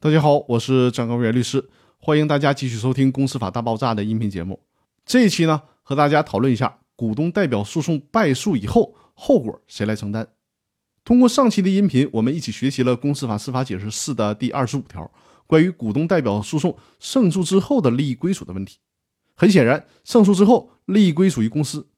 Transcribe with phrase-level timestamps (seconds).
[0.00, 4.60] 大家好，我是张高原律师，欢迎大家继续收听《公司法大爆炸》的音频节目。
[5.04, 10.28] 这一期呢，和大家讨论一下股东代表诉讼败诉以后后果谁来承担。
[11.04, 15.10] 通过上期的音频，我们一起学习了《公司法司法解释四》的第二十五条，
[15.48, 18.78] 关于股东代表诉讼胜诉之后的利益归属的问题。
[19.34, 21.88] 很显然，胜诉之后利益归属于公司，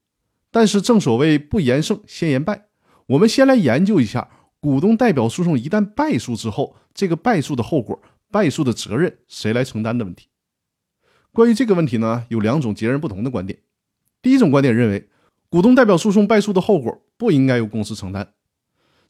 [0.50, 2.68] 但是正所谓不言胜先言败。
[3.08, 8.00] 我们先来研究一下，股东代表诉讼一旦败诉之后，这个败诉的后果、
[8.30, 10.28] 败诉的责任谁来承担的问题。
[11.32, 13.58] 关于这个问题呢，有两种截然不同的观点。
[14.20, 15.08] 第一种观点认为，
[15.48, 18.34] 股东代表诉讼败诉的后果不应该由公司承担。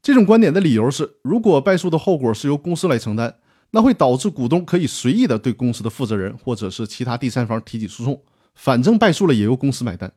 [0.02, 3.37] 这种观点的理由是，如果败诉的后果是由公司来承担，
[3.70, 8.23] 那会导致股东可以随意的对公司的负责人或者是其他第三方提起诉讼，
[8.54, 10.12] 反正败诉了也由公司买单。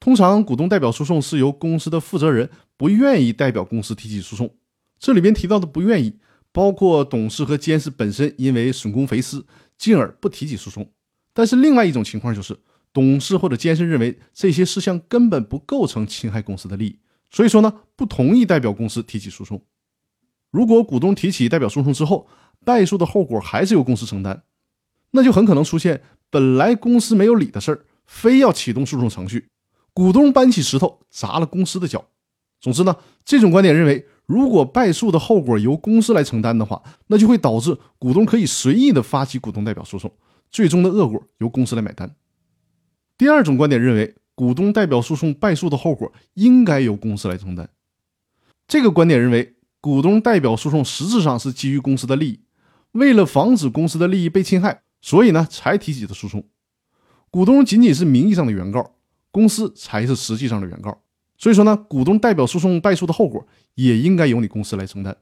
[0.00, 4.54] 通常，股东代表诉讼是由公司的负责人不愿意代表公司提起诉讼。
[4.98, 6.18] 这里边提到的不愿意，
[6.52, 9.44] 包括董事和监事本身因为损公肥私，
[9.78, 10.92] 进而不提起诉讼。
[11.32, 12.58] 但是，另外一种情况就是，
[12.92, 16.98] 董事或者监事认为这些事项根本不构成侵害公司的利益，
[17.30, 19.62] 所以说呢，不同意代表公司提起诉讼。
[20.50, 22.28] 如果股东提起代表诉讼之后，
[22.64, 24.42] 败诉的后果还是由公司承担，
[25.12, 29.46] 那就很可能出现本来公司没有理的事儿，非要启动诉讼程序。
[29.94, 32.08] 股东搬起石头砸了公司的脚。
[32.60, 40.10] 总之呢，这种观点认为，如果败诉的后果由公司来承担的话，那就会导致股东可以随意的发起股东代表诉讼，
[40.50, 42.16] 最终的恶果由公司来买单。
[43.18, 47.68] 第二种观点认为，股东代表诉讼败诉的后果应该由公司来承担。
[48.66, 52.40] 这个观点认为，股东代表诉讼实质上是基于公司的利益，
[52.92, 56.42] 为了防止公司的利益被侵害，所以呢才提起的诉讼。
[57.30, 58.94] 股东仅仅是名义上的原告。
[59.30, 61.01] 公司才是实际上的原告，
[61.42, 65.16] 所以说呢，股东代表诉讼败诉的后果也应该由你公司来承担。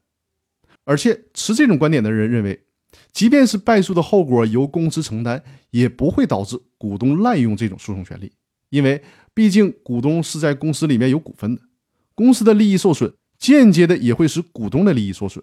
[0.84, 2.62] 而且持这种观点的人认为，
[3.10, 8.30] 即便是败诉的后果由公司承担，也不会导致股东滥用这种诉讼权利，
[8.68, 11.62] 因为毕竟股东是在公司里面有股份的，
[12.14, 15.42] 公司的利益受损，间接的也会使股东的利益受损。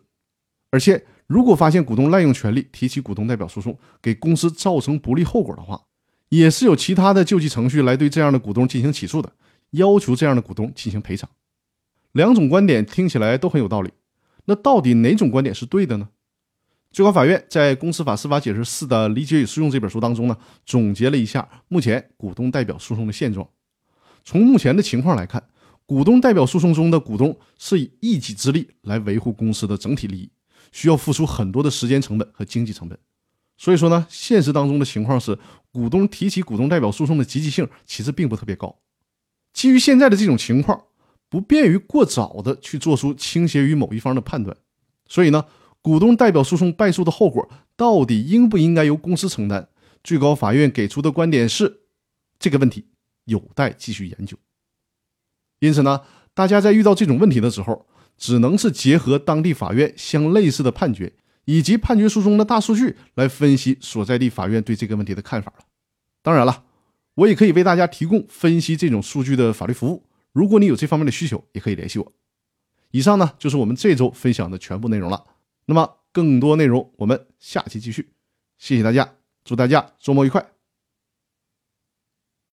[0.69, 5.81] 而且如果发现股东滥用权利提起股东代表诉讼，给公司造成不利后果的话，
[6.29, 9.31] 也是有其他的救济程序来对这样的股东进行起诉的，
[9.77, 11.29] 要求这样的股东进行赔偿。
[12.11, 13.91] 两种观点听起来都很有道理，
[14.45, 16.09] 那到底哪种观点是对的呢？
[16.91, 23.47] 最高法院在《公司法司法解释四的理解与适用》这本书当中呢，总结了一下目前股东代表诉讼的现状。
[24.23, 25.49] 从目前的情况来看，
[25.85, 30.31] 股东代表诉讼中的股东是以一己之力来维护公司的整体利益，
[30.71, 32.97] 需要付出很多的时间成本和经济成本。
[33.57, 35.37] 所以说呢，现实当中的情况是，
[35.71, 38.75] 股东提起股东代表诉讼的积极性其实并不特别高。
[39.57, 40.83] 基于现在的这种情况，
[41.29, 44.55] 不便于过早的去做出倾斜于某一方的判断。
[45.07, 45.45] 所以呢，
[45.81, 49.67] 股东代表诉讼败诉的后果到底应不应该由公司承担？
[50.03, 51.79] 最高法院给出的观点是，
[52.37, 52.85] 这个问题
[53.25, 54.37] 有待继续研究。
[55.57, 56.01] 因此呢，
[56.35, 61.13] 大家在遇到这种问题的时候，只能是结合当地法院相类似的判决。
[61.45, 65.63] 以及判决书中的大数据来分析所在地法院对这个问题的看法了。
[66.21, 66.65] 当然了，
[67.17, 70.03] 我也可以为大家提供分析这种数据的法律服务。
[70.31, 72.13] 如果你有这方面的需求，也可以联系我。
[72.91, 75.23] 以上呢就是我们这周分享的全部内容了。
[75.65, 78.13] 那么更多内容我们下期继续。
[78.57, 80.56] 谢谢大家，祝大家周末愉快。